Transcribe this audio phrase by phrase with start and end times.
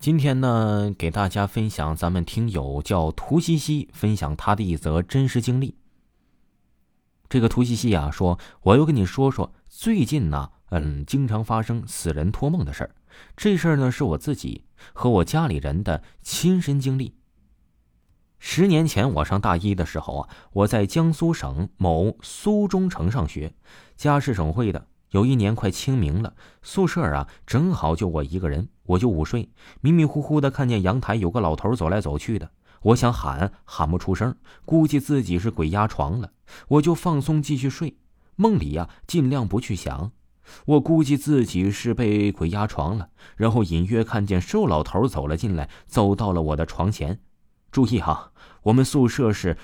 [0.00, 5.76] 今天呢，给大家分享咱们听友叫涂西西分享他的一则真实经历。
[7.28, 12.94] 这个涂西西啊说：“我又跟你说说最近呢，嗯，经常发生死人托梦的事儿。
[13.36, 17.14] 这事儿呢是我自己和我家里人的亲身经历。
[18.38, 23.52] 十年前我上大一的时候啊，我在江苏省某苏中城上学，
[23.96, 29.50] 家是省会的。”有一年快清明了，宿舍啊正好就我一个人，我就午睡，
[29.80, 32.50] 迷迷糊糊的看见阳台有个老头走来走去的，
[32.82, 36.30] 我想喊喊不出声，估计自己是鬼压床了，
[36.68, 37.96] 我就放松继续睡，
[38.36, 40.12] 梦里呀尽量不去想，
[40.64, 47.18] 我估计自己是被鬼压床了，然后隐约看见瘦老头走了进来，走到了我的床前，
[47.72, 48.30] 注意哈，
[48.62, 49.56] 我们宿舍是。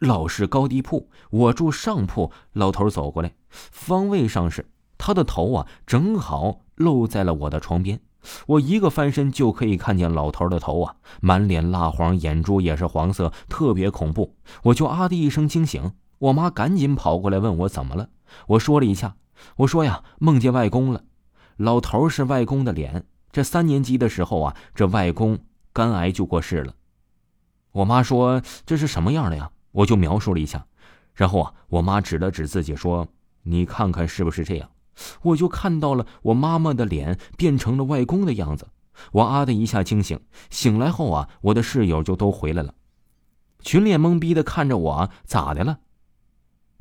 [0.00, 2.30] 老式高低铺，我住上铺。
[2.52, 8.00] 老头走过来，方位上是他的头啊，正好露在了我的床边。
[8.46, 14.34] 我一个翻身就可以看见老头的头啊，满脸蜡黄，眼珠也是黄色，特别恐怖。
[14.64, 18.08] 我就啊的一声惊醒，我妈赶紧跑过来问我怎么了。
[18.48, 19.14] 我说了一下，
[19.58, 21.04] 我说呀，梦见外公了。
[21.56, 23.04] 老头是外公的脸。
[23.30, 25.38] 这三年级的时候啊，这外公
[25.72, 26.74] 肝癌就过世了。
[27.70, 29.50] 我妈说这是什么样的呀？
[29.72, 30.66] 我就描述了一下，
[31.14, 33.06] 然后啊，我妈指了指自己说
[33.44, 34.68] ：“你看看是不是这样？”
[35.22, 38.68] 我就看到了我妈妈的脸变成了外公的样子，
[39.12, 40.20] 我啊的一下惊醒。
[40.50, 42.74] 醒来后啊，我的室友就都回来了，
[43.60, 45.78] 群脸懵逼的看着我，咋的了？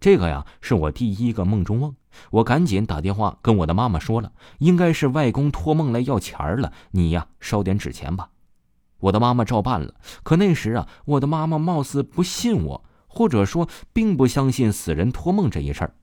[0.00, 1.96] 这个呀，是我第一个梦中梦。
[2.30, 8.30] 我赶紧打电话跟我的妈妈说了，应该是外公托梦来要钱了，你呀，烧点纸钱吧。
[9.00, 15.94] 我的妈妈照办了，可那时啊，我的妈妈貌似不信我，或者说并不相信死人托梦这一事儿。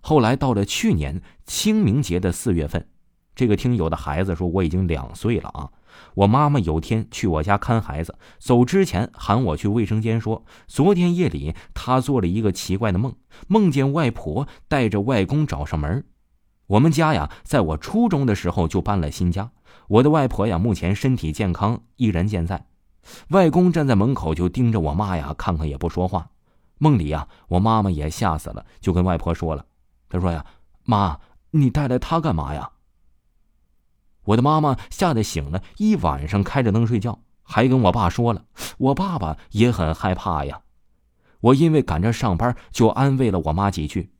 [0.00, 2.86] 后来到了去年清明节的四月份，
[3.34, 5.70] 这个听友的孩子说我已经两岁了啊。
[6.14, 13.14] 我妈妈有天去我家看孩子，走之前喊我去卫生间，说昨天夜里她做了一个奇怪的梦，
[13.48, 16.04] 梦见外婆带着外公找上门。
[16.68, 19.50] 我们家呀，在我初中的时候就搬了新家。
[19.88, 22.66] 我的外婆呀，目前身体健康，依然健在。
[23.30, 26.30] 外公站在门口就盯着我妈呀，看看也不说话。
[26.78, 29.66] 梦里呀，我妈妈也吓死了，就跟外婆说了
[30.10, 30.44] ：“他说呀，
[30.84, 31.18] 妈，
[31.52, 32.70] 你带来他干嘛呀？”
[34.24, 38.44] 我的妈妈吓得醒了，一晚上开着灯睡觉，还跟我爸说了。
[38.76, 40.60] 我爸爸也很害怕呀。
[41.40, 44.12] 我因为赶着上班，就安慰了我妈几句。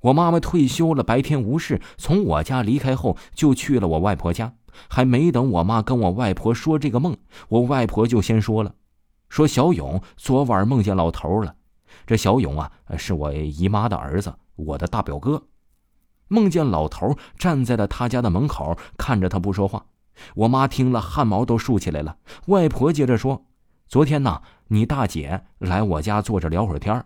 [0.00, 4.52] 我妈妈退休了，白天无事，从我家离开后就去了我外婆家。
[4.88, 7.16] 还没等我妈跟我外婆说这个梦，
[7.48, 8.74] 我外婆就先说了，
[9.28, 11.54] 说小勇昨晚梦见老头了。
[12.06, 15.44] 这小勇啊，是我姨妈的儿子，我的大表哥。
[16.28, 19.86] 梦见老头站在了他家的门口，看着他不说话。
[20.36, 22.16] 我妈听了，汗毛都竖起来了。
[22.46, 23.44] 外婆接着说
[23.88, 27.04] ：“昨天呢，你大姐来我家坐着聊会儿天。”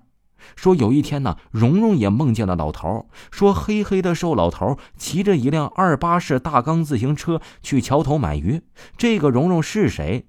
[0.54, 3.08] 说有一天呢，蓉蓉也梦见了老头。
[3.30, 8.62] 说黑黑的瘦老头骑着一辆二八式大缸自行车去桥头买鱼。
[8.96, 10.28] 这个蓉蓉是谁？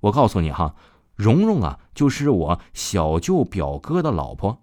[0.00, 0.74] 我告诉你哈，
[1.14, 4.61] 蓉蓉啊，就是我小舅表哥的老婆。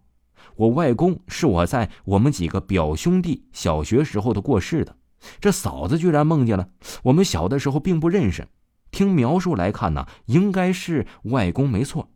[0.56, 4.96] 我外公是我在我们几个表兄弟小学时候的过世的。
[5.40, 6.70] 这嫂子居然梦见了。
[7.04, 8.48] 我们小的时候并不认识，
[8.90, 12.10] 听描述来看呢，应该是外公没错。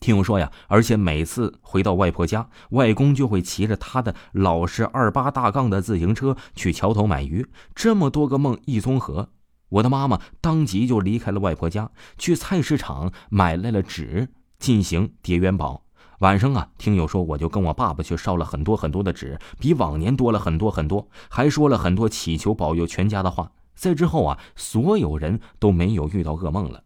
[0.00, 7.46] 听我说呀，而且每次回到外婆家，外公就会骑着他的老式二八大杠的自行车去桥头买鱼。
[7.74, 9.30] 这么多个梦一综合，
[9.70, 14.28] 我的妈妈当即就离开了外婆家，去菜市场买来了纸
[14.58, 15.86] 进行叠元宝。
[16.20, 23.52] 晚上啊，听友说我就跟我爸爸去烧了很多很多的纸，比往年多了很多很多，还说了很多祈求保佑全家的话。
[23.74, 26.84] 在之后啊，所有人都没有遇到噩梦了。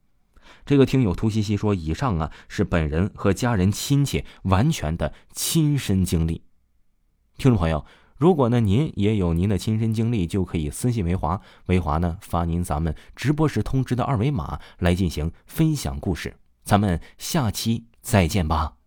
[0.64, 6.42] 这个听友涂西西说：“以上啊是本人和家人亲戚完全的亲身经历。”
[7.36, 7.84] 听众朋友，
[8.16, 16.36] 如果呢您也有您的亲身经历，就可以私信维华，维华呢发您咱们直播时通知的二维码来进行分享故事。
[16.64, 18.77] 咱们下期再见吧。